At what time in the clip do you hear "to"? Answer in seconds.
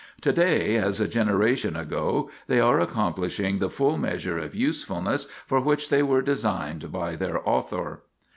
0.21-0.31